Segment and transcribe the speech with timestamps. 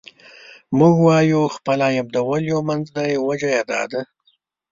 [0.77, 4.01] موږ چې وايو خپل عيب د ولیو منځ دی، وجه یې دا ده.